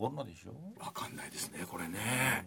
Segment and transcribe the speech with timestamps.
[0.00, 0.52] コロナでしょ？
[0.82, 2.46] わかんないですねこれね。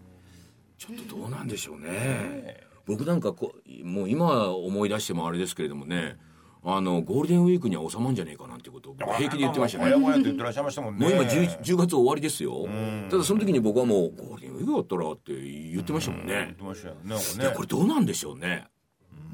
[0.77, 2.57] ちょっとどうなんでしょうね。
[2.87, 3.53] 僕なんかこ
[3.83, 6.17] もう今思い出してもあれですけれどもね
[6.63, 9.85] あのゴールデンウィークには収まるんじゃねえかなんてことを僕平気で言ってましたね。
[9.85, 11.05] もやもやって言ってらっしゃいましたもんね。
[11.07, 12.67] もう今 10, 10月終わりですよ。
[13.11, 17.15] ただその時に僕はもうゴールデンウィークだったらって言ってましたもん言っねてましたよね
[17.49, 17.55] ね。
[17.55, 18.65] これどうなんでしょうね。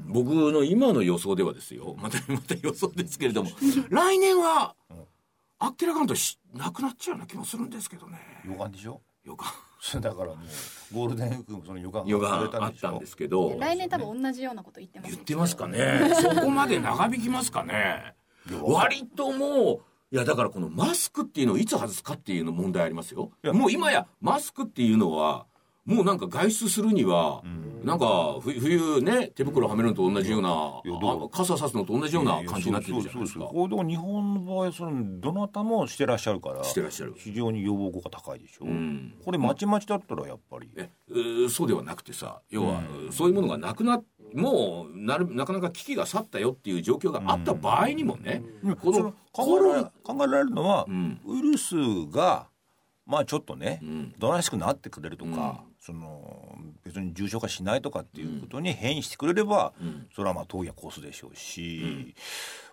[0.06, 1.96] 僕の今の予想ではですよ。
[1.98, 3.50] またまた予想ですけれども。
[3.90, 4.74] 来年は
[5.60, 8.18] あっけらかんとしなくなっちゃうような気もするんですけどね。
[8.46, 9.00] 予感でしょ？
[9.24, 9.48] 予感。
[10.00, 13.56] だからもうゴールデンウィークもその予感予が感あったんですけど。
[13.58, 16.12] 来年多分同じようなこと言ってます言ってますかね。
[16.20, 18.14] そこまで長引きますかね。
[18.62, 23.30] 割ともういやだからこのマスクっていうのをいつ外すかっていうの問題ありますよ。
[23.44, 23.52] いや。
[23.52, 25.46] もう今やマスクっていうのは
[25.84, 27.42] もうなんか外出するには、
[27.82, 30.82] なんかふ冬ね手袋はめるのと同じような
[31.30, 33.44] 傘さすのと同じような感じになってるじゃないですか。
[33.46, 37.14] これ日本の場合そのどなたもしてらっしゃるからしてらっしゃる。
[37.16, 39.14] 非常に予防効果高いでしょ、ん。
[39.24, 40.70] これまちまちだったらやっぱり。
[41.48, 44.02] そうではなくてさ要は、そういうものがなくな
[44.34, 48.42] もうなるなかなか危機が去ったよっていう状況があった場合にもね、
[48.82, 51.20] このそのコ考えられロナ考えられるのは、ん。
[51.26, 51.74] ウイルス
[52.12, 52.48] が
[53.06, 54.14] まあちょっとね、ん。
[54.18, 59.72] どなしくなってくれるとか、その別に重症化しないとかっていうことに変異してくれれば、
[60.14, 62.14] それはまあ当夜越すでしょうし、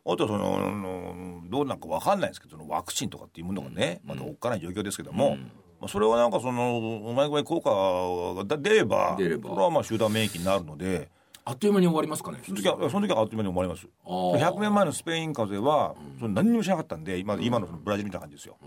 [0.05, 5.37] あとはそのどうなんかわかんないですけどワクチンとかっていうものがね、まだおっかない状況ですけども、
[5.79, 9.49] まあ、それはなんかそのうまい具合に効果が出れば出れば。
[9.51, 11.09] それはまあ集団免疫になるので。
[11.45, 13.21] あっという間に終わりますかねその時はその時は。
[13.21, 13.87] あっという間に終わります。
[14.05, 14.53] あー。
[14.53, 18.57] 100年前のスペイン風邪は、その何にもしなかったんで今今のそのブラジルみたいな感じですよ。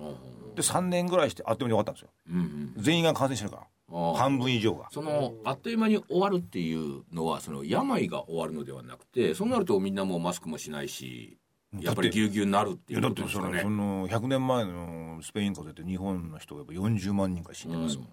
[0.55, 2.09] で3年ぐらいしてあっという間に終わったんですよ。
[2.31, 2.83] うんうん。
[2.83, 4.89] 全員が感染してるから半分以上が。
[4.91, 11.39] そのあっという間に終わるっていうのはその病が終わるのではなくてそうなるとみんなもうマスクもしないし
[11.79, 18.07] やっぱりぎゅうぎゅうになるっていうこいやだってそとですかねのその100年前のスペイン風邪って日本の人がやっぱ40万人ぐらい死んでますもん、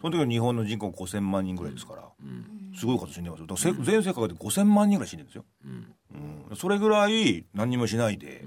[0.00, 2.02] その時は日本の人口5000万人ぐらいですから、
[2.78, 3.46] すごい数死んでますよ。
[3.46, 5.44] だからせ全世界で5000万人ぐらい死んでるんですよ、
[6.50, 6.56] うん。
[6.56, 8.44] それぐらい何にもしないで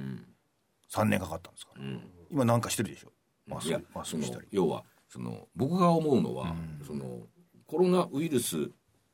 [0.94, 1.84] 3年かかったんですから、
[2.30, 3.12] 今なんかしてるでしょ。
[3.48, 4.48] マスクマスクしたり。
[4.52, 6.56] 要はその僕が思うのは、
[6.88, 7.28] その
[7.68, 8.72] コロナウイルス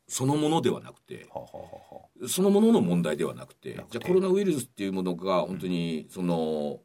[0.08, 3.98] そのものではなくてはあはあはそのものの問題ではなくてなくて。
[3.98, 6.80] じゃあコロナウイルスっていうものが本当にその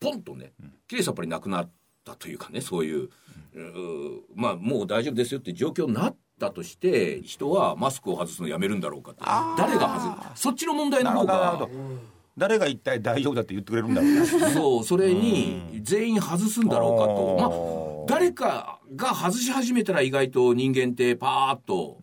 [0.00, 0.52] ポンとね
[0.88, 1.70] きれいさっぱりなくなっ
[2.04, 9.22] たというかねそういう、うーまあもう大丈夫ですよっていう状況になったとして人はマスクを外すのやめるんだろうかって
[9.56, 10.42] 誰が外す？
[10.42, 11.70] そっちの問題の方がど
[12.38, 17.36] 誰が一体大丈夫だって言ってくれるんだろうなそうそれに全員外すんだろうかと。
[17.38, 17.46] ま
[17.82, 21.98] あ誰かが外し始めたら意外と人間ってパーッと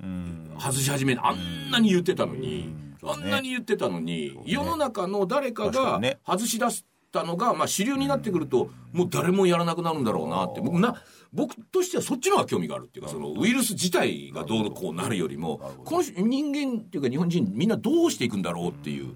[0.59, 1.25] 外し始める。
[1.25, 2.73] あんなに言ってたのに、
[3.03, 10.59] あんなに言ってたのに、世の中の誰かが外し出したのが、まあ、主流になってくると、もう誰もやらなくなるんだろうなって。
[10.59, 11.01] 僕な
[11.31, 19.15] 僕としてはそっちの方が興味があるっていうかそのウイルス自体がどうのこうなるよりもこの人間っていうか日本人みんなどうしていくんだろうっていう。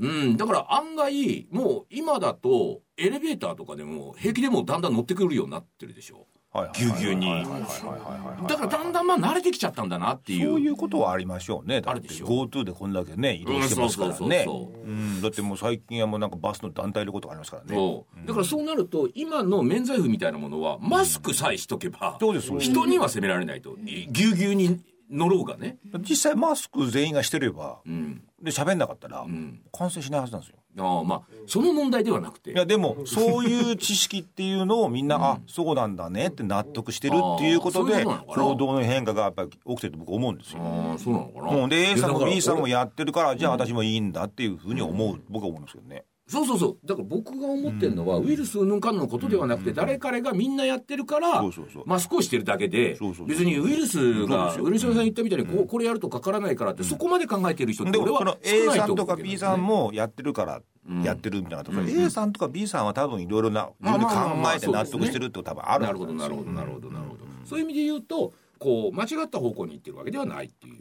[0.00, 6.26] うん、だから案外もう今だとエレベーターとかでも平気でもだんだん乗ってくるようになってるでしょ。
[6.74, 7.26] ぎゅうぎゅうに。
[7.26, 11.62] はいはいはいはいはいだからだんだんまあ慣れてきちゃったんだなっていうそういうことはありましょ。
[11.64, 11.80] うね。
[11.84, 12.26] あるでしょ。
[12.26, 14.46] GoTo でこんだけね移動してますからね。
[15.22, 18.04] だってもう最近はもうなんかバスの団体旅行とかありますからね。
[18.26, 22.18] だからそうなると今の免罪符みたいなものはマスクさえしとけば
[22.58, 23.76] 人には責められないと。
[23.76, 25.78] ぎゅうぎゅうに乗ろうがね。
[26.00, 30.56] 実際マスク全員がしてれば、んで喋んなかったら、ん感染しないはずなんですよ。
[30.78, 40.60] ああまあその問題ではなくていやでもそういう知識っていうのをみんな、あそうなんだねって納得してるっていうことで行動の変化がやっぱり起きてると僕思うんですよ。
[40.62, 46.04] ああそうなのかなで A さんも B さんもやってるからじゃあ私もいいんだっていうふうに思う、僕は思うんですけどね。
[46.30, 46.86] そうそうそう。
[46.86, 51.42] だから僕が思ってるのは、ウイルスうんぬんかんのことではなくて、誰彼がみんなやってるから
[51.86, 52.96] マスクをしてるだけで
[53.26, 54.64] 別にウイルスがそうですよ。
[54.64, 59.32] ウイルスさん言ったみたいにこうこれやるとかからないからって、そこまで考えてる人って俺は A 少ないさんとかと思うけどね。
[59.32, 60.62] B さんもやってるから
[61.04, 64.20] やってるみたいなと、それ A さんとか B さんは多分いろいろな自分で考
[64.56, 66.90] えて納得してるってこと多分あるなるほどなるほどなるほど。
[66.90, 70.76] なるほど、そういう意味で言うとこう間違った方向に行ってるわけではないっていう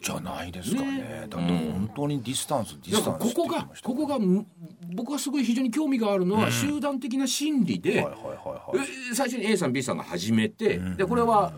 [0.00, 0.92] じゃないですかね。
[0.92, 4.46] ねだって本当にディスタンスディだスタンスここがここがむ
[4.94, 8.88] 僕はすごい非常に興味があるのは、集団的な心理で、はいはいはいはい。
[9.10, 11.52] え最初に A さん B さんが始めて、でこれは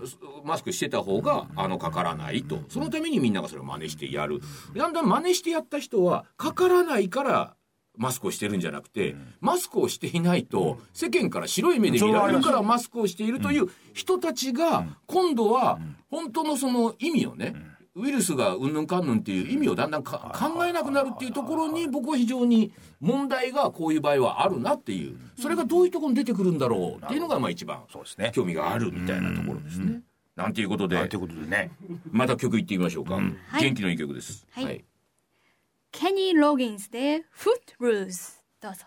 [0.44, 2.60] マスクしてた方があのかからないと。
[2.68, 4.40] そのためにみんながそれを真似してやる。
[4.74, 7.56] だんだん真似してやった人はかからないから
[7.96, 15.78] マスクをしてるんじゃなくて、マスクをしていないと世間から白い目で見られるからマスクをしているという人たちが今度は
[16.10, 17.54] 本当のその意味をね、
[18.00, 25.18] ウウイルスがうんぬんかんぬんっていう意味をだんだんか考えなくなるっていうところに僕は非常に問題がこういう場合はあるなっていう。
[25.38, 28.32] それがどういうところに出てくるんだろうっていうのがまあ一番そうですね。
[28.34, 30.02] 興味があるみたいなところですね。
[30.36, 31.08] なんていうことで。
[31.08, 31.70] ということでね。
[32.10, 33.20] また曲いってみましょうか、は
[33.58, 33.62] い。
[33.62, 34.46] 元気のいい曲です。
[34.52, 34.84] はい。
[35.92, 38.84] ケニー・ロギンスで「フットルーズ」どうぞ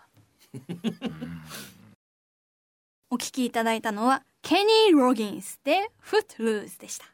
[3.10, 7.04] お聞きいただいたのはケニー・ロギンスで「フットルーズ」でした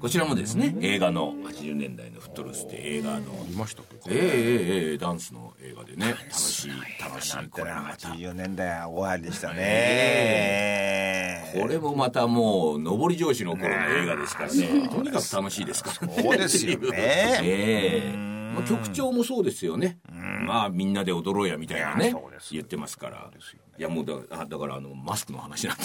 [0.00, 6.70] こちらもですね映画の80年代のフットルースって映画のいましたええええええダンスの映画でね楽しい
[7.02, 8.08] 楽しいこれまた。
[8.08, 14.88] 80年代終わりでしたね、これもまたもう上り調子の頃の映画ですからね。
[14.92, 16.22] とにかく楽しいですからね。
[16.22, 16.88] そうですよね。
[17.42, 18.36] ええ。
[18.56, 19.98] まあ、曲調もそうですよね
[20.46, 22.14] まあみんなで踊ろうやみたいなね
[22.52, 23.30] 言ってますから。
[23.78, 25.76] いやもうだあだからあのマスクの話なん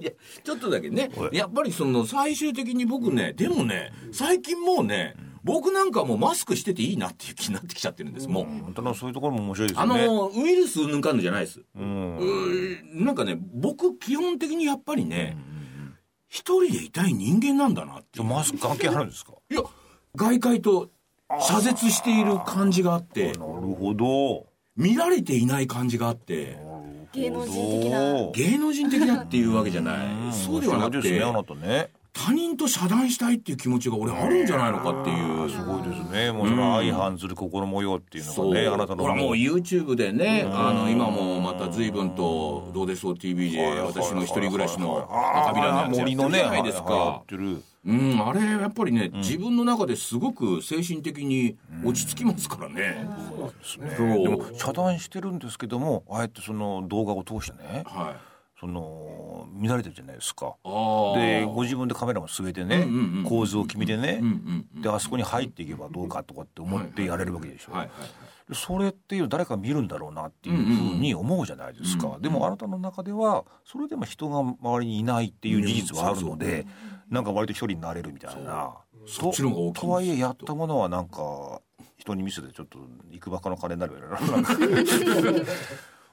[0.00, 0.14] で
[0.44, 8.44] ちょっとだけねやっぱりその最終的に僕ねでもね最近もうね僕なんかもうマスクしてていいなっていう気になってきちゃってるんですもう。
[8.44, 9.86] 本当のそういうところも面白いですね。
[10.06, 11.62] のウイルスうんかんぬんじゃないです。
[11.74, 12.80] うん。
[13.04, 15.36] なんかね僕基本的にやっぱりね
[16.28, 18.24] 一人でいたい人間なんだなっていう。
[18.24, 19.32] マスク関係あるんですか？
[19.50, 19.62] いや
[20.14, 20.90] 外界と
[21.40, 23.32] 遮絶している感じがあって。
[23.32, 23.42] なる
[23.78, 24.46] ほど。
[24.76, 26.58] 見られていない感じがあって。
[27.12, 28.30] 芸能人的な。
[28.32, 30.32] 芸能人的なっていうわけじゃない。
[30.32, 30.94] そうではなくて。
[30.94, 35.48] そうですねあなたね他人と遮断したいっていう気持ちが俺あるんじゃないのかっていう。
[35.48, 36.32] すごいですね。
[36.32, 39.04] もう相反する心模様っていうのがねあなたの。
[39.04, 45.98] ほらもう YouTube でね、あの今もまた随分と「どうでしょう TV」で私の一人暮らしの赤びらのやつ。
[45.98, 47.22] やってるじゃないですか。
[47.86, 53.08] うん、あれやっぱりね、自分の中ですごく精神的に落ち着きますからね。
[53.62, 57.84] そうでも遮断してるんですけどもああやってその動画を通してね。
[57.86, 58.27] はい。
[58.60, 60.56] その見られてるじゃないですか。
[61.14, 62.86] でご自分でカメラも据えてね、
[63.24, 64.20] 構図を決めてね、
[64.74, 76.66] であそこに入っていけばどうかとかって思ってやれるわけでしょ、それっていう誰か見るんだろうなっていうふうに思うじゃないですか、でもあなたの中ではそれでも人が周りにいないっていう事実はあるので、
[77.08, 78.72] なんか割と一人になれるみたいな
[79.06, 81.60] そっちの方が大きいとはいえやったものはなんか
[81.96, 82.78] 人に見せてちょっと
[83.12, 84.18] いくばかの金になるような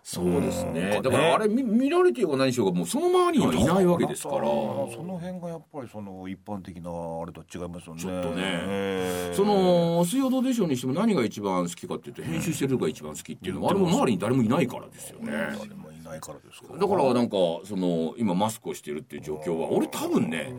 [0.08, 0.94] そうですね。
[0.98, 1.02] うん。
[1.02, 4.42] だからあれ見見られてようが何しようがもうその周りにはいないわけですから。
[4.42, 8.02] その辺がやっぱりその一般的なあれとは違いますよね。
[8.02, 8.36] ちょっとね。
[8.38, 9.30] え。
[9.34, 15.32] ーその水曜どうでしょうにしても何が一番好きかっていうと編集してるのが一番好きっていうのはあれも周りに誰もいないからですよね。
[15.32, 20.54] 誰もいないからですかだからなんかその今マスクをしてるっていう状況は俺多分ね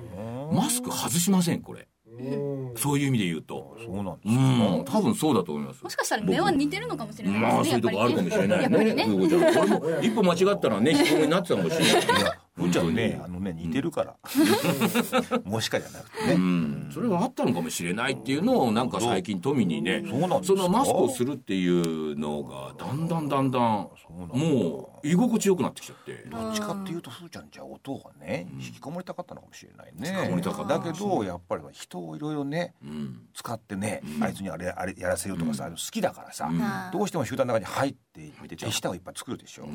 [0.52, 1.86] マスク外しませんこれ
[2.76, 3.76] そういう意味で言うと。
[3.84, 4.84] そうなんですうか、ん。
[4.84, 9.04] 多分そうだと思いますもしかしたら目は似てるのかもしれないまあそういうとですねこあるかもしれないやっぱりね。
[10.02, 11.98] 一歩間違ったらね引きこもりになってたかもしれな
[12.30, 14.16] いいやふんちゃんねあのね似てるから、
[15.44, 16.90] もしかじゃなくてね、うん。
[16.92, 20.02] それはあったのかもしれないっていうのをなんか最近富にね
[20.42, 23.90] そのマスクをするっていうのがだんだんだんだん
[24.32, 26.26] もう居心地よくなってきちゃって。
[26.30, 30.08] どっちかっていうとふーちゃんじゃあ音がね引きこもりたかったのかもしれないね。
[30.08, 30.78] 引きこもりたかった。
[30.78, 33.28] だけどやっぱり人をいろいろねうん。
[33.34, 36.90] 使ってね、あいつにあれあれやらせようとかさ、好きだからさ、ん。
[36.92, 39.66] どうしても集団の中に入っていって手下をいっぱい作るでしょ、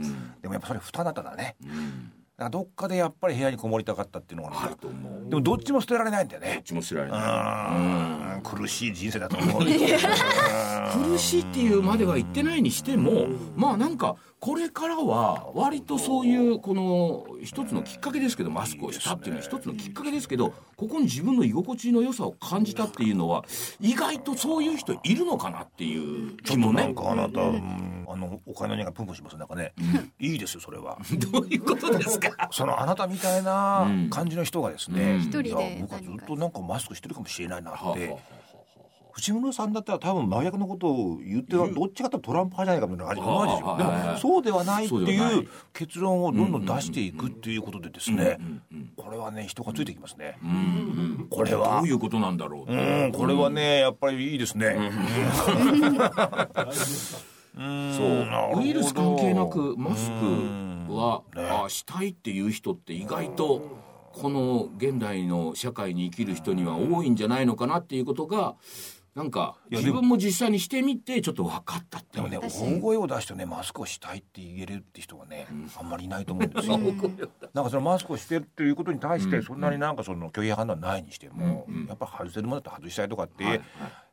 [0.42, 1.56] でもやっぱそれ負担だね。
[1.64, 2.12] うん
[2.42, 6.54] だからどっかでやっぱり部屋にこもりたかったっていうのがああるると思うでもどっちも捨てられないんだよね。
[6.56, 8.36] どっちも知られない。
[8.36, 8.42] うん。
[8.42, 9.78] 苦しい人生だと思うよ。
[11.12, 23.46] 苦しいっていうまでは言ってないにしてもまあなんかこれからは割とそういうこの一つのきっかけですけどマスクをしたっていうのは一つのきっかけですけどここに自分の居心地の良さを感じたっていうのは
[23.80, 25.96] 意外とそういう人いるのかなってい
[26.28, 28.06] うちょっとなん気もねかあなた、うん。
[28.10, 29.74] あのお金の匂いがプンプンしますなんかね、
[30.20, 30.98] いいですよそれは。
[31.32, 32.31] どういうことですか？
[32.52, 35.20] そのあなたみたいな感じの人がですね、うん。
[35.20, 38.18] 一人でいや僕はずっとなんかマスクしてるかもしれないなって。
[39.14, 43.24] 藤村さんだったら多分真逆のことを言ってるどっちかというとトランプ派じゃないかみたいな感
[43.58, 48.40] じ思うででもそうではないっていいう結論をどんどん出していくっていうことでですね
[48.96, 50.38] これはね人がついてきますね。
[50.44, 51.80] うんこれは。
[51.82, 52.76] どういうことなんだろうう
[53.08, 54.78] んこれはねやっぱりいいですね
[57.56, 57.62] そ
[58.58, 58.62] う。
[58.62, 63.62] ウイルス関係なくマスクは、あしたいっていう人って意外と
[64.14, 68.56] この現代の社会に生きる人には多いんじゃないのかなっていうことが
[69.16, 76.78] なんか自分も実際にしてみてちょっと分かったっていうでもね大声を出してねマスクをしたいって言えるって人がね、あんまりいないと思うんですよ。
[77.54, 83.60] なんかそのマスクをしてるっていうことに対してそんなになんかその拒否反応はないにしても、やっぱ外せるものだったら外したいとかって、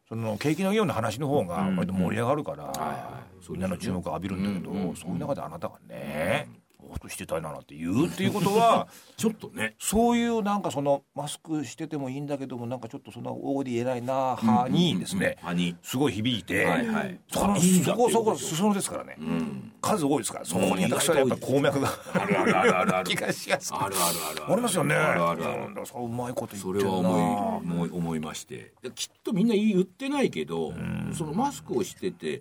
[0.09, 2.73] その景気のような話の方が割と盛り上がるから、
[3.51, 6.49] みんなの注目を浴びるんだけど、そういう中であなたがね、
[6.87, 9.75] マスクしてたいななんて言うっていうことは ちょっとね。
[9.79, 15.77] そういうなんかそのマスクしててもいいんだけどもなんかちょっとそんな大で言えないな派にですね、歯に。
[15.83, 17.21] すごい響いて、はいはい。
[17.33, 30.73] そのそこそこ裾野ですからね、うん数多いですからそこに私はやっぱり鉱脈があるあるあるあるある気がしやすいあるあるあるありますよねあるあるあるそううまいこと言そってるなれは思い思い思いましてできっとみんな言ってないけど
[31.13, 32.41] そのマスクをしてて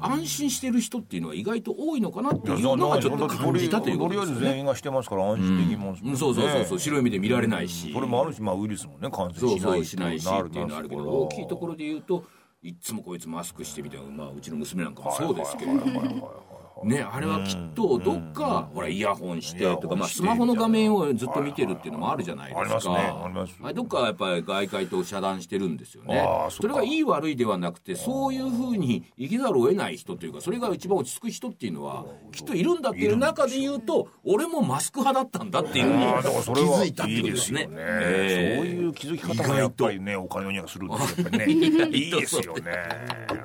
[0.00, 4.40] 安心してる人っていうのは意外と多いのかなっていうのがちょっと感じたということですよね。
[4.40, 12.24] 全員がしてますから安心できますねうんそうそうそうそう白い目で見られないしそれもあるし、まあ、ウイルスもね感染しないしないしっていうのはあるけど大きいところで言うと
[12.62, 16.55] いっつもこいつマスクしてみたいな、まあ、うちの娘なんかもそうですけれども。
[16.84, 22.60] ね、あれはきっとどっか、ほらイヤホンしてとか、まあ、スマホの画面をずっと見てるっていうのもあるじゃないですか。
[22.60, 22.94] ありますね。
[22.96, 26.26] ありますあれどっかやっぱり外界と遮断してるんですよね。
[26.50, 37.56] それがいい悪いではなくて、そういうふうに生きざるを得ない人というか、それが一番落ち着く人っていうのは、きっといるんだっていう中で言うと、俺もマスク派だったんだっていうふうに気はづいたっていういいことですね。
[37.56, 42.72] ですよね、ええそういう気づき方がやっぱりねお金の匂いがするんですよやっぱりね いいですよね。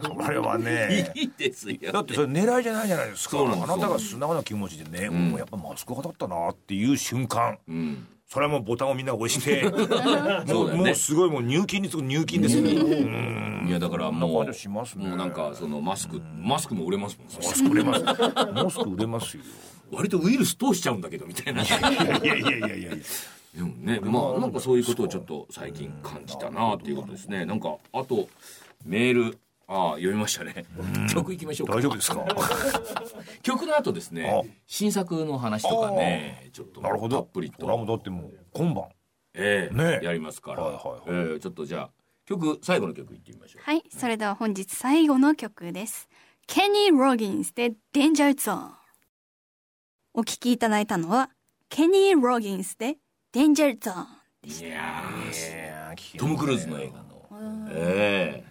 [0.01, 1.11] それはね。
[1.15, 1.91] いいですよ。
[1.91, 8.07] だってそれ狙いじゃないじゃないですかですあなたが素直な気持ちでね、もうやっぱマスク派だったなっていう瞬間、うん。
[8.31, 9.77] それはもうボタンをみんな押して も
[10.47, 10.75] そうね。
[10.77, 13.65] もうすごいもう入金に次ぐ入金ですよ、うん。
[13.67, 14.51] いやだからもうね。
[14.95, 17.27] もうなんかそのマスクマスクも売れますもん。
[17.27, 18.03] マスク売れます。
[18.55, 19.43] マスク売れますよ。
[19.91, 21.61] 割とウイルス通しちゃうんだけどみたいな。
[21.61, 22.91] いやいやいやいやいや
[23.53, 27.45] でもねまあなんかそういうことをちょっと最近感じたなっていうことですね。
[27.45, 28.29] なんかあと
[28.85, 29.37] メール
[29.73, 30.65] ああ読みましたね。
[31.13, 31.75] 曲いきましょうか。
[31.75, 32.25] 大丈夫ですか？
[33.41, 37.21] 曲の後ですねあ新作の話とかねちょっとなるほど。
[37.21, 38.89] たっぷりこれはもうとだってもう今晩。
[39.33, 39.99] ええね。
[40.03, 40.63] やりますから。
[40.63, 41.29] はいはいはい。
[41.33, 41.89] ええちょっとじゃあ
[42.25, 43.63] 曲最後の曲いってみましょう。
[43.63, 46.09] はい、それでは本日最後の曲です。
[46.47, 48.71] ケニー・ロギンスで Danger Zone。
[50.13, 51.29] お聴きいただいたのは、
[51.69, 52.97] ケニー・ロギンスで
[53.33, 54.05] Danger Zone。
[54.43, 57.69] いやーいやートム・クルーズの映画の。
[57.73, 58.50] ええ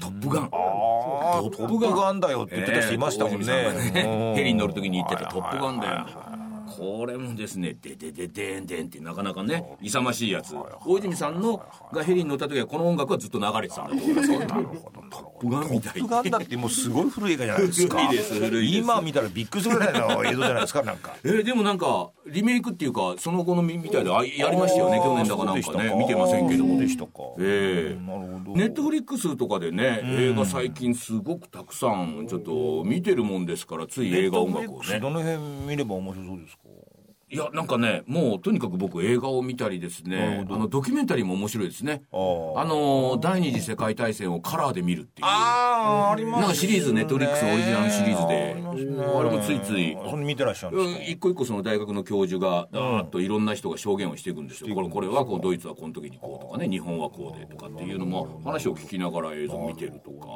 [0.00, 0.44] トップガン。
[0.44, 2.20] ああトップガン。
[2.20, 2.98] だよって言ってた人い。
[2.98, 4.28] ましたもんね,、ええ大泉さんがね。
[4.30, 4.34] うん。
[4.36, 6.06] ヘリに乗る時に言ってたトップガンだよ。
[6.78, 10.54] これもですね、ででででんでんってなかなかね、勇ましいやつ。
[10.86, 11.60] 大泉さんの
[11.92, 14.28] がヘリに乗った時はこの音楽はずっと流れてたんだと思います。
[14.28, 16.88] なるほどトップガンみたいトップガンだってもうす。
[16.90, 17.88] ごい古い映画じゃないです。
[17.88, 18.34] か古いです。
[18.34, 18.78] 古いです。
[18.78, 19.68] 今見たらびっくりす。
[19.68, 20.72] るぐらいの映像じゃないです。
[20.74, 25.94] かなんかえーでもなんか、リメイクっていうか、その後のみみたいで、あやりましたよね、去年だかなんかね。
[25.96, 26.88] 見てませんけどもで。
[26.88, 31.12] したかええなるほどネットフリックスとかでね、映画最近す。
[31.14, 33.66] ごくたくさんちょっと見てるもんです。
[33.66, 35.00] から、つい映画音楽をね。
[35.00, 36.56] どの辺見れば面白そうです。
[36.56, 36.62] か
[37.30, 42.02] いや、なんかね、もうとにかく僕映画を見たりですねあのドキュメンタリーも面白いですね。
[42.10, 42.16] あ
[42.64, 45.26] の、第二次世界大戦をカラーで見るっていう。
[45.28, 48.56] あーありますなんかシリーズネットフリックスのオリジナルシリーズで。
[49.04, 49.96] ああれもついつい。
[50.08, 51.04] そんな見てらっしゃるんですか？
[51.04, 54.74] 一個一個その大学の教授がだーっといろんな人が証言をしていくんですよ。
[54.74, 60.26] これこれはこうドイツはこの時にこうとかね日本はこうでとかっていうのも話を聞きながら映像を見てるとか。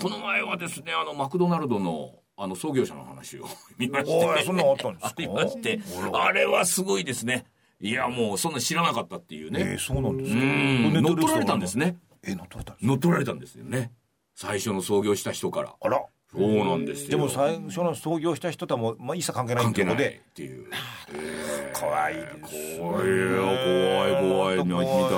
[0.00, 3.46] この前はですねあのマクドナルドのあの創業者の話を
[3.78, 4.44] 見まして。
[4.44, 5.32] そんなのあったんですか？
[5.32, 5.80] まして。
[6.12, 7.44] あれはすごいですね。
[7.80, 10.92] いやもうそんな知らなかったっていうえーねそうなんですかうん。
[11.02, 11.98] 乗っ取られたんですね。
[12.22, 12.86] え乗っ取られたんですか？
[12.86, 13.92] 乗っ取られたんですよね。
[14.34, 15.74] 最初の創業した人から。
[15.80, 16.00] あら。
[16.30, 17.10] そうなんですよ。
[17.10, 19.96] でも最初の創業した人とはもう、まあ、一切関係ない関係ないっ
[20.34, 20.78] ということで。
[21.12, 21.74] ていう。
[21.78, 24.70] 怖いです怖いよ怖い怖いなみ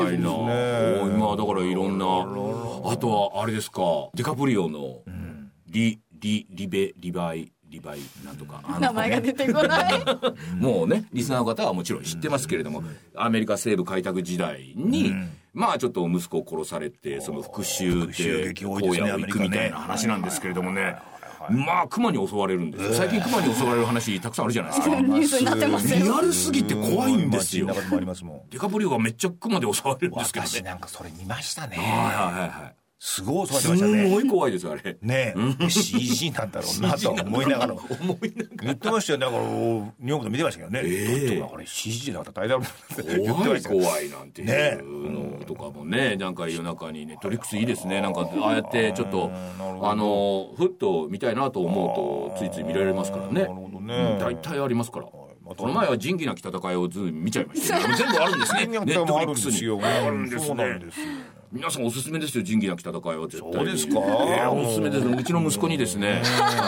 [0.09, 2.06] たいなお今だからいろんな。
[2.90, 3.80] あとはあれですか。
[4.14, 5.02] ディカプリオの
[5.68, 10.04] リリリベリバイリバイなんとかあの名前が出てこない。
[10.59, 12.83] もうねリスナーの方はもちろん知ってますけれども
[13.14, 15.12] アメリカ西部開拓時代に
[15.52, 20.97] まあちょっと息子を殺されてその復讐讐で荒野を行くみたいな話なんですけれどもね。
[21.50, 22.95] まあ熊に襲われるんですよ。
[22.95, 24.97] 最近熊に襲われる話たくさんあるじゃないですか。
[24.97, 26.02] ニュースになってますよ。
[26.02, 27.66] リアルすぎて怖いんですよ。
[28.49, 31.76] デカプリオがめっちゃ熊で襲われるんですけど私ねなんかそれ見ましたね。
[31.76, 34.96] はいはいはいはいすごいすごい怖いですあれ。
[35.02, 35.68] ねえ。
[35.68, 37.75] CG なんだろうなとは思いながら。
[38.62, 39.18] 言ってましたよ。
[39.18, 41.38] だからニューヨークで見てましたけどね、ええ。
[41.38, 46.16] だってあれ CG じゃなかったら大丈夫怖い怖いなんていうのとかもね。
[46.16, 48.00] なんか夜中にネットリックスいいですね。
[48.00, 49.30] なんかああやってちょっと
[49.82, 53.42] あのふっと見たいなと思うとついつい見られますからね。
[53.42, 53.94] なるほどね。
[53.94, 55.06] うん大体ありますから。
[55.44, 58.66] この前は仁義なき戦いをず見ちゃいましたね全部あるんですね。
[58.66, 61.06] ネットフリックスにあるんですねそうなんですよ
[61.54, 63.54] 皆さんおすすめですよ仁義なき戦いは絶対に。
[63.56, 64.00] そうですか？
[64.26, 65.06] ええおすすめです。
[65.06, 65.23] う。
[65.23, 66.20] ちの息子にですね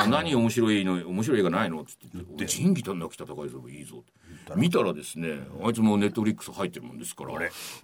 [0.09, 1.81] 何面白いの面白い映画ないの？
[1.81, 1.97] っつっ
[2.37, 4.55] て仁義なき戦いすればいいぞって。
[4.55, 7.33] 見たらですねあいつもネットフリックス入ってるもんですから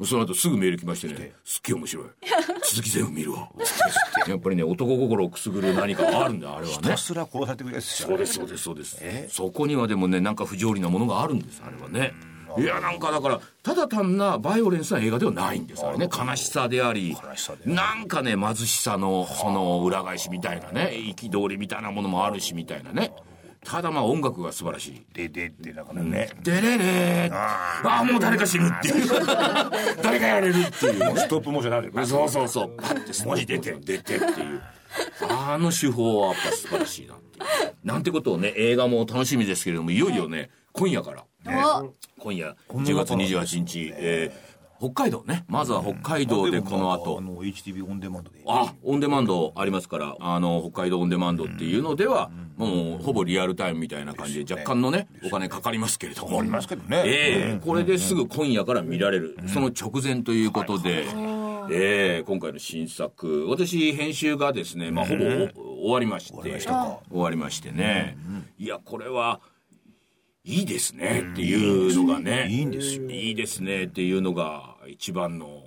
[0.07, 2.05] その後すぐメール来ましてねすっげえ面白い。
[2.71, 3.49] 続き全部見るわ。
[4.29, 6.73] やっぱりね男心をくすぐる何かがあるんだよあれはね。
[6.75, 9.35] ひたすら殺されてくるやつですよそうですそうですそうです。
[9.35, 12.15] そこにはでもねなんか不条理なものがあるんですあれはね
[12.59, 16.09] いやなんかだからただ単なバイオレンスな映画ではないんですあれね。
[16.11, 17.17] 悲しさであり
[17.65, 23.13] なんかね貧しさのその裏返しみたいなね憤りみたいなものもあるしみたいなね。
[23.65, 25.07] ただまあ音楽が素晴らしい。
[25.13, 27.33] でででだからね、でれれー。
[27.33, 29.09] ああもう誰か死ぬっていう。
[30.03, 31.17] 誰かやれるっていう。
[31.17, 32.77] ストップモーションなんでそうそうそう。
[32.77, 34.63] パッて文字出て出てっていう。
[35.31, 37.73] あの手法はやっぱ素晴らしいなっていう。
[37.85, 41.95] なんてことをね映画も楽しみですけれどもいよいよね今夜からお。
[42.19, 45.45] 今夜10月28日、えー北海道ね。
[45.47, 47.19] まずは北海道でこの後。
[47.19, 48.43] あの HTV オンデマンドで。
[48.49, 56.41] あオンデマンドありますからあの北海道オンデマンドっていうのでは、もうほぼリアルタイムみたいな感じで若干のねお金かかりますけれども。
[56.41, 57.61] ありますけどね、ええ。
[57.65, 61.07] これですぐ今夜から見られる、その直前ということで、
[61.71, 62.25] ええ。
[62.27, 63.47] 今回の新作。
[63.49, 66.59] 私編集がですね、まあ、ほぼお終わりまして。
[66.59, 68.17] 終わりましてね、
[68.59, 69.41] いやこれは
[70.45, 73.09] いいですねっていうのがね、いいんですよ。
[73.09, 75.63] いいですねっていうのが一番の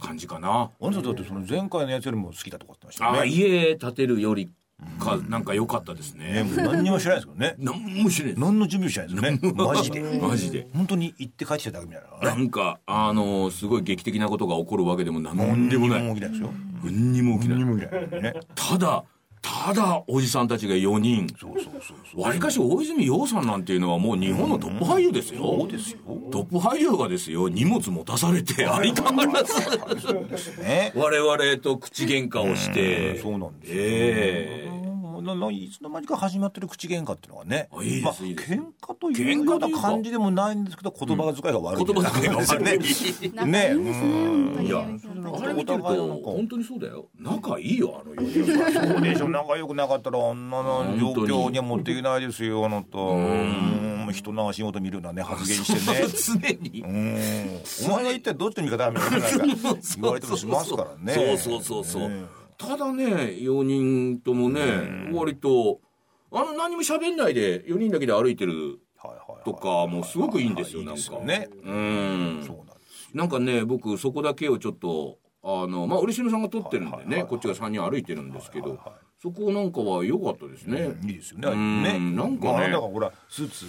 [0.00, 3.28] 感じかな、あなただってその前回のやつよりも好きだとかってましたね。
[3.28, 4.50] 家建てるより
[4.98, 7.54] かなんか良かったですね、ねもう何にも知らないですけどね。
[7.58, 8.40] なんもしないです。
[8.40, 9.52] 何の準備もしないですよね。
[9.54, 10.18] マジで。
[10.20, 10.68] マジで。
[10.74, 12.30] 本当に行って帰ってきただけみたいな。
[12.30, 16.50] ねなんかあのすごい劇的なことが起こるわけでも何でもない何にも起きないですよ
[16.82, 19.04] 何にも起きない何にも起きないねただ
[19.44, 21.26] ただおじさんたちが4人。
[21.38, 22.22] そうそうそうそう。
[22.22, 25.98] わりかし大泉洋さんなんていうのはもう日本のトップ俳優ですよ、そうですよ。
[26.30, 27.50] トップ俳優がですよ。
[27.50, 29.54] 荷物持たされて相変わらず。
[30.62, 33.18] ね我々と口喧嘩をして。
[33.20, 33.78] そうなんですよ。
[33.80, 34.70] ええ。
[34.70, 37.68] もうなないつの間にか始まってる口喧嘩っていうのがね。
[37.72, 42.78] あいいまあ喧嘩というような感じでもないんですけど言葉遣いが悪い言葉遣いが悪い。
[42.78, 47.06] ですね本当にいやあれ見てるお互いのなんかと本当にそうだよ。
[47.18, 49.28] 仲いいよあの4人そうでしょ。
[49.28, 54.10] 仲良くなかったらあんなの状況には持っていけないですよあなたうん。
[54.12, 56.08] 人の足元見るようなね発言してね。
[56.62, 56.82] 常に。
[56.82, 57.18] うん。
[57.86, 61.38] お前が一体どっちの味方みたいななんか言われてもしますからね。
[61.38, 64.60] そうそうそうそう、ねただね4人ともね、
[65.12, 65.80] 割と
[66.32, 68.80] あの何も喋んないで4人だけで歩いてる
[69.44, 71.18] とかもすごくいいんですよ、なんか。
[71.20, 72.48] ねうん。
[73.12, 78.78] なんかね僕そこだけをちょっとあのまあ嬉野さんが撮ってるんでね、こっちが3人歩いてるんですけど、
[79.22, 81.48] そこなんかは良かったですね、いいですよね。
[81.48, 82.52] うんねなんかね。
[82.52, 83.66] なたがほらスーツ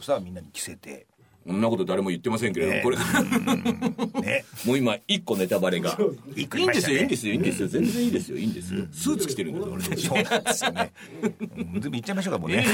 [0.00, 1.06] をさみんなに着せて
[1.48, 2.82] こんなこと誰も言ってませんけれども、ね。
[2.82, 4.44] これね。
[4.66, 5.96] もう今1個ネタバレが。
[6.36, 7.68] いいんですよいいんねですよいいんですよ。
[7.68, 8.84] 全然いいですよいいんですよ。
[8.92, 10.06] スーツ着てるんですよ俺たち。
[10.06, 10.92] そうなんですよね。
[11.22, 11.32] うん。
[11.72, 12.66] 全部言っちゃいましょうかもうね。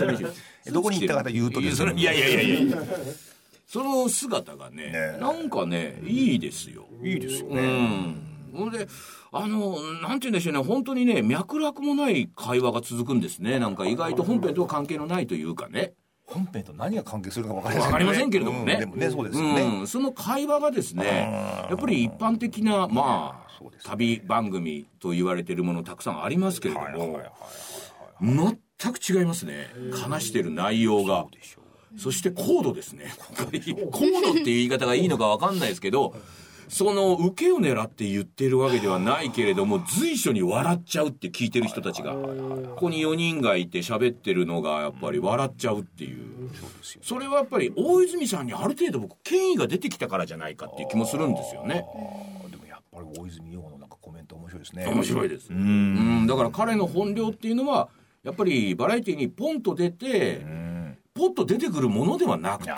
[0.72, 2.78] どこに行ったかというとですねいやいやいやいや。
[3.66, 5.18] その姿がねね。
[5.20, 6.86] なんかねいいですよ。
[7.02, 8.16] いいですようねん。
[8.54, 8.88] ほんで
[9.32, 10.60] あのなんて言うんでしょうね。
[10.62, 13.58] 本当にね脈絡もない会話が続くんですね。
[13.58, 15.92] なんか意外と本編とは関係のないというかね
[16.26, 19.62] 本編と何が関係するか分かりませんわかりませんけれどもね、うんでもねそうですよね。
[19.62, 27.20] うんその会話がですねやっぱり一般的なまあね旅番組と言われてるものたくさんありますけれども
[28.20, 29.68] 全く違いますね。
[29.92, 31.26] 話してる内容が。
[31.96, 33.12] そして高度ですね。
[33.36, 36.16] 高度っていう言い方がいいのか分かんないですけど
[36.68, 46.50] その受けを狙って言ってるわけではないけれども随所に笑っちゃうって聞いてる人たちがここに4人がいて喋ってるのがやっぱり笑っちゃうっていう。
[47.02, 51.84] それはやっぱり大泉さんにある程度僕権威が出てきたからじゃないかっていう気もするんですよね。
[52.50, 54.86] でもやっぱり大泉洋のなんかコメント面白いですね。
[54.86, 55.50] 面白いです。
[55.50, 56.26] うん。
[56.26, 57.88] だから彼の本領っていうのは
[58.22, 60.44] やっぱりバラエティにポンと出て
[61.14, 62.70] ポッと出てくるものではなくて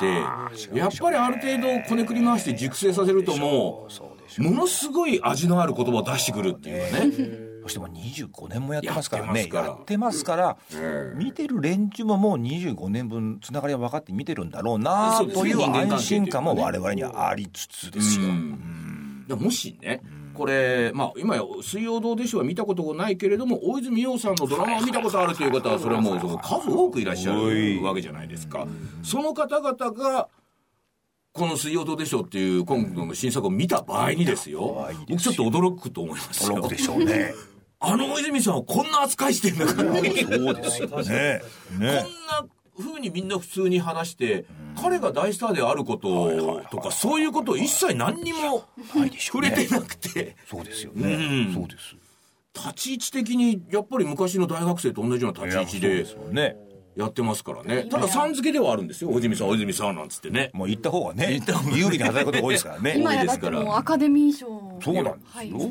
[0.74, 7.56] やっぱりある程度こねくり回して熟成させるともそうものすごい味のある言葉を出してくるっていうかね。
[7.62, 9.48] そしてもう25年もやってますからね。
[9.52, 10.56] やってますから。
[11.16, 18.26] 見てる連中ももう25年分つながりが分かって見てるんだろうなという安心感も我々にはありつつですよ。
[19.26, 20.02] でもしね
[20.36, 28.66] これまあ今や「水曜どうでしょう」は見たことがないけれども大泉洋さんのドラマを見たことあるという方はそれはもう数多くいらっしゃるわけじゃないですか。
[29.02, 30.28] その方々が
[31.32, 34.88] この「水曜どうでしょう」っていう今度の新作を見た場合にですよ。
[35.08, 36.58] 僕ちょっと驚くと思いますよ。
[36.58, 37.34] 驚くでしょうね。
[37.78, 41.42] あの大泉さんをこんな扱いしてんだからねそうですよね。
[41.70, 42.02] こんね
[42.78, 44.44] な風にみんな普通に話して、
[44.80, 48.64] 彼が大スターであることとか、そういうことを一切何にも
[49.18, 51.54] 触れてなくて、そうですよね、うん。
[51.54, 51.96] そうです。
[52.54, 56.06] 立ち位置的にやっぱり昔の大学生と同じような立ち位置で
[56.96, 57.84] やってますからね。
[57.90, 59.10] ただ、さん付けではあるんですよ。
[59.10, 60.50] 大泉さん、大泉さんなんつってね。
[60.54, 62.94] もう行った方がね行った方が有利に働くことが多いですからね。
[62.96, 63.60] 今やだって多いですから。
[63.62, 64.48] もうアカデミー賞
[64.82, 65.70] そうなんですはいよ、そう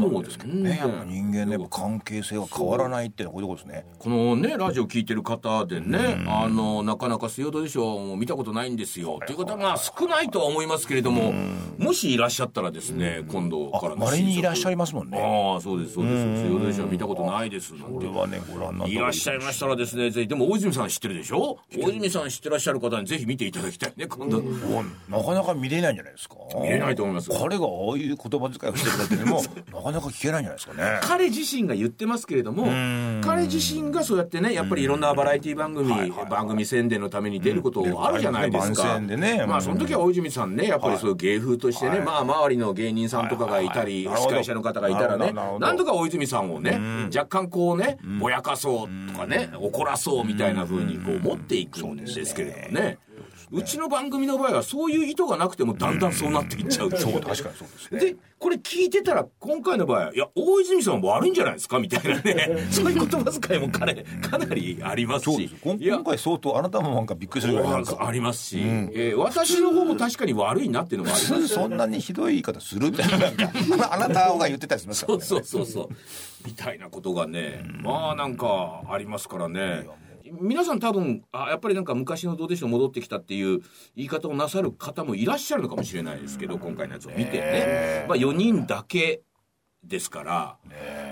[0.00, 0.78] なんですけどね。
[0.78, 3.86] やっぱ人間のやっぱ関係性は変わらないっていうのはこういうことですね。
[3.98, 9.18] このね、ラジオ聞いてる方でね、あの、なかなか水曜どうでしょうもう見たことないんですよ。
[9.22, 11.32] っていう方が少ないとは思いますけれども、
[11.76, 15.18] もしいらっしゃったらですね、今度からのまれにいらっしゃいまますもんね。
[15.18, 16.24] ああ、そうです、そうです。
[16.24, 17.72] 水曜どうでしょう見たことないです。
[17.72, 17.94] なんて。
[17.94, 21.58] これはねご覧になったいらっしゃいましたらですね、ぜひ、でも大泉さん知ってるでしょ？
[21.76, 24.38] 大泉さん知ってらっしゃる方にぜひ見ていただきたいね、今度。
[24.38, 26.36] おなかなか見れないんじゃないですか？
[26.62, 27.30] 見れないと思います。
[27.30, 30.98] 彼がああいう言葉遣いをしてるだけでも なかなか聞けないんじゃないですかね。
[31.02, 32.66] 彼自身が言ってますけれども、
[33.22, 39.00] 彼自身がそうやってね、やっぱりいろんなバラエティ番組、番組宣伝のために出ることあるじゃないですか。
[39.00, 39.44] ね。
[39.46, 44.24] まあ、その時は大泉さんね、やっぱりそういう芸風としてね、まあ、周りの芸人さんとかがいたり、はいはい。
[44.24, 44.28] はい。
[44.28, 46.80] 司会者の方がいたらね、なんとか大泉さんをね、
[47.14, 52.98] 若干こうね、ぼやかそうとかね、怒らそうみたいな風にこう持っていくんですけれどもね。
[53.50, 57.12] うちの番組の場合はそういう意図がなくてもだんだんそうなっていっちゃうそう。
[57.20, 58.00] 確かにそうですね。
[58.00, 61.78] で、これ聞いてたら、今回の場合は、いや、大泉さんも悪いんじゃないですか？
[61.78, 65.50] みたいなね、 そういう言葉遣いも彼、かなりありますし。
[65.64, 68.06] 今回相当あなたもなんかびっくりするぐらいなんか。
[68.06, 71.48] ありますし、えー私の方も確かに悪いなっていうのもあります。
[71.48, 75.24] そんなにひどい言い方するみたいななんかあなたが言ってたりしますからね。
[75.24, 75.88] そうそうそうそう。
[76.46, 79.86] みたいなことがね、まあなんかありますからね。
[80.32, 83.60] 皆さん多分あやっぱりなんか昔のどうでしょう戻ってきたっていう
[83.96, 89.22] 言い方をなさる方もいらっしゃるのかもしれないですけど今回のやつを見てね、まあ、4人だけ
[89.84, 90.56] ですから、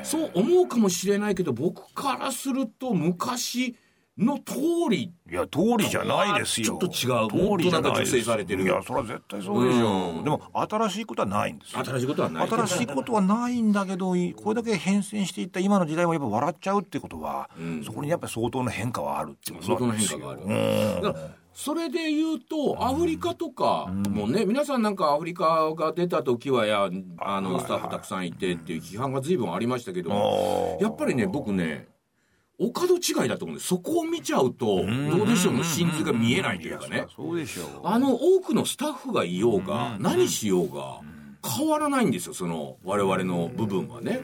[0.03, 3.77] そう思うかもしれないけど僕からすると昔
[4.19, 4.55] の通
[4.91, 5.13] り。
[5.31, 6.67] いや通りじゃないですよ。
[6.67, 6.89] ちょっと違う。
[6.89, 7.43] 通りじゃないです。
[7.43, 10.21] もっとなんか女性されてるいやそれは絶対そうでしょう。
[10.21, 10.25] ん。
[10.25, 11.85] でも新しいことはないんですよ。
[11.85, 12.49] 新しいことはない。
[12.49, 17.51] 新しいことはないんだけどいこれだけ変遷していった今の時代はやっぱ笑っちゃうってことは、
[17.85, 20.19] そこにやっぱり相当の変化はあるっていうこと相当なんなですよ。
[20.19, 20.97] 変化がある。
[20.97, 21.03] うん。
[21.03, 31.89] だからそれで言うと、アフリカとかもね、皆さんなんかアフリカが出た時はや、あの、スタッフたくさんいてっていう批判が随分ありましたけども、やっぱりね、僕ね、
[32.59, 33.69] お門違いだと思うんです。
[33.69, 35.55] そこを見ちゃうと、どうでしょう？
[35.55, 37.07] の真髄が見えないというかね。
[37.15, 37.81] そうでしょう。
[37.85, 41.01] あの多くのスタッフがいようが、何しようが、
[41.45, 44.23] 変わらないんですよ、その我々の部分はね。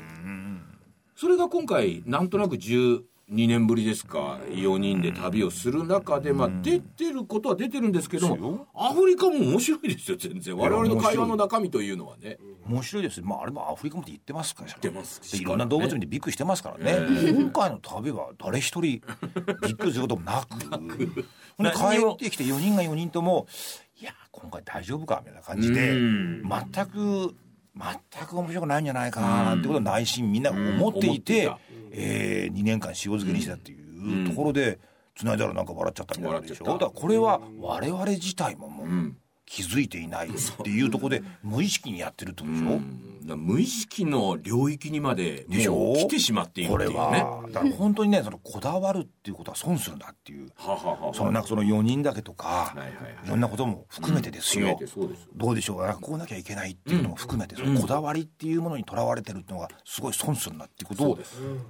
[1.14, 2.56] それが今回、なんとなく
[3.32, 10.56] 12年ぶりですか、4人で旅をする中で、まあ、出てることは出てるんですけども、アフリカも面白いですよ、全然。
[10.56, 12.38] 我々の会話の中身というのはね。
[12.68, 13.20] 面白いです。
[13.22, 14.68] まああれもアフリカまで行ってますから。
[14.68, 15.32] 行ってます。
[15.32, 19.00] でいろんな動物見てびっくりしてますからね、今回の旅は誰一人びっ
[19.76, 20.68] くりすることもなく。
[20.68, 20.76] ほ
[21.64, 21.80] んで帰
[22.12, 23.46] ってきて4人が4人とも
[24.00, 26.42] いや今回大丈夫かみたいな感じでうん。
[26.48, 27.34] 全く
[27.74, 31.50] 全く面白くないんじゃないかななんてことを内心みんなが思っていて、
[31.92, 34.78] え2年間塩漬けにしてたっていうところで
[35.14, 36.64] 繋いだらなんか笑っちゃったみたいなでしょ？
[36.64, 39.16] だからこれは我々自体ももう、ん。
[39.44, 40.30] 気づいていないっ
[40.62, 46.96] ていうところで無意識にやってるってことでしょ、うん無意識の領域にまでもう来てしまっているっていうね。
[46.96, 47.44] は。
[47.52, 50.48] だから本当にねそのこだわるっていうことは損するんだっていう。
[50.56, 52.74] ははははそのなんかその4人だけとか、は
[53.24, 54.78] いろんなことも含めてですよ、
[55.34, 55.78] どうでしょう？
[55.78, 61.18] かこうなきゃいけないっていうのも含めて、そのこだわりっていうものにとらわれてるっていうのがすごい損するなっていうことを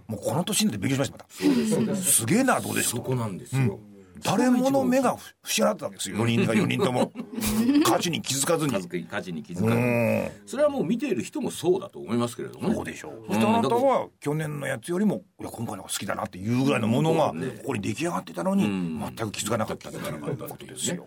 [0.06, 1.28] もうこの年になって勉強しまし
[1.68, 3.78] たまたすげえなどうでしょそうこなんですよ。
[4.22, 5.22] 誰もの目が不思
[5.56, 6.16] 議だったわけですよ。
[6.18, 7.12] 4人が4人とも。
[7.84, 8.72] 価値に気づかずに。
[8.72, 10.30] 数火事に気づうかずん。
[10.46, 12.68] それはもう見ている人もそうだと思いますけれども。
[12.68, 13.24] ねそうでしょう。
[13.28, 17.34] そしてあなたは去年のやつよりもいや今回の方が好きだなっていうぐらいのものがこ
[17.66, 21.06] こに出来上がってたのに全く気づかなかったっていうことですよ。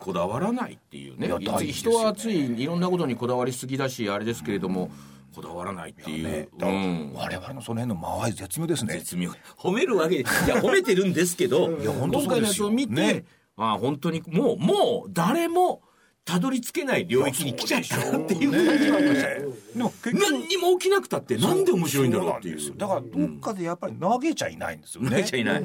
[0.00, 1.28] こだわらないっていうね。
[1.72, 4.90] 人はついいろんなことにこだわりすぎだしあれですけれども
[5.34, 7.12] こだわらないっていう、ねうん。
[7.14, 8.94] 我々のその辺の間合い絶妙ですね。
[8.94, 9.30] 絶妙。
[9.56, 10.24] 褒めるわけいや
[10.56, 13.24] 褒めてるんですけど や本当今回のやつを見て、ね。
[13.56, 15.82] ああ本当にもうもう誰も
[16.24, 20.10] たどり着けない領域に来ちゃったなっていう感じがありました。
[20.10, 22.76] で何にも起きなくたってなんで面白いんだろうっていう。
[22.76, 25.10] だからどっかでやっぱり投げちゃいないんですよね。
[25.10, 25.64] 投げちゃいない。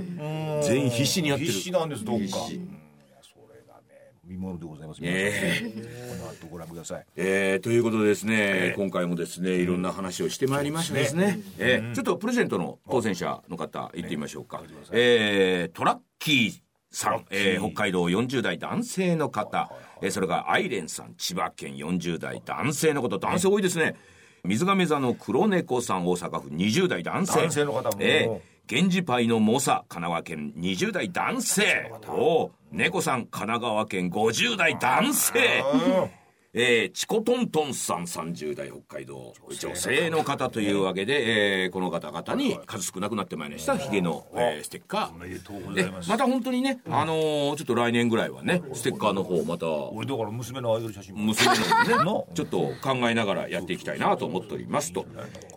[0.64, 1.52] 全員必死にやってる。
[1.52, 2.22] 必死なんですどっか。
[2.22, 2.60] うんい必死や
[3.22, 5.00] それがね見ものでございます。
[5.04, 5.62] え
[6.10, 7.06] この後ご覧ください。
[7.16, 16.54] えーということでですね、今回もですねいろんな話をしてまいりましたですね、えーちょっとプレゼントの当選者の方行ってみましょうか、えートラッキー
[16.92, 23.96] さん、えー北海道40代男性の方、えーそれからアイレンさん千葉県40代男性の方男性多いですね。
[24.46, 27.40] 水亀座の黒猫さん大阪府20代男性。
[27.40, 27.98] 男性の方も。
[28.00, 31.92] えー源氏パイの猛者、神奈川県20代男性。
[32.08, 35.64] お猫さん、神奈川県50代男性。
[36.56, 46.08] えー、チコトントンさん30代北海道女性の方というわけで、えー、この方々に数少なくなってまいりましたヒゲの、えー、ステッカー。
[46.08, 51.58] また本当にね、あのー、ちょっと来年ぐらいはねステッカーの方また俺だから娘のアイドル写真娘
[52.04, 55.08] のね ちょっと考えながらやっていきたいなと思っておりますと、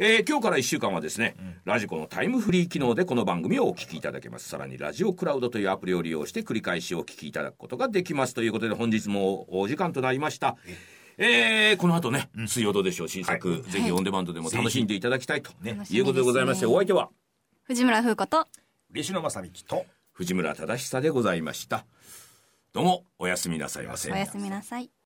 [0.00, 4.48] えー、今日から1週間はですね、ラジコのタイムフリー機能でこの番組をお聞きいただけます。
[4.48, 8.32] さらにラジオクラウドというアプリを利用して繰り返しお聞きいただくことができます。
[8.32, 10.56] ということで本日もお時間となりました。
[10.66, 17.08] えー、この後ね、水曜どうでしょう、新作、はい、ぜひオンデマンドでも楽しんでいただきたいと、ね、いうことでございまして、お相手は、
[17.64, 18.46] 藤村風子と、
[18.92, 21.86] 西野正幹と、藤村忠久でございました。
[22.72, 24.12] どうも、おやすみなさいませ。
[24.12, 24.90] おやすみなさい。